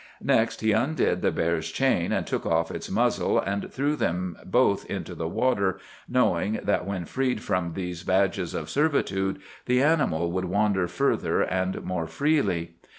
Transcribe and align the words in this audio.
Next 0.23 0.61
he 0.61 0.71
undid 0.71 1.21
the 1.21 1.29
bear's 1.29 1.69
chain, 1.71 2.11
and 2.11 2.25
took 2.25 2.43
off 2.43 2.71
its 2.71 2.89
muzzle, 2.89 3.37
and 3.39 3.71
threw 3.71 3.95
them 3.95 4.35
both 4.43 4.83
into 4.89 5.13
the 5.13 5.27
water, 5.27 5.79
knowing 6.09 6.53
that 6.63 6.87
when 6.87 7.05
freed 7.05 7.43
from 7.43 7.73
these 7.73 8.01
badges 8.01 8.55
of 8.55 8.67
servitude 8.67 9.39
the 9.67 9.83
animal 9.83 10.31
would 10.31 10.45
wander 10.45 10.87
further 10.87 11.43
and 11.43 11.83
more 11.83 12.07
freely. 12.07 12.77